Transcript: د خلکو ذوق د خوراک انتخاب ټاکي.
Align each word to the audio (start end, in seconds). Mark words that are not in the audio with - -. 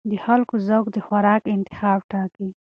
د 0.09 0.11
خلکو 0.25 0.55
ذوق 0.67 0.85
د 0.95 0.97
خوراک 1.05 1.43
انتخاب 1.55 1.99
ټاکي. 2.11 2.49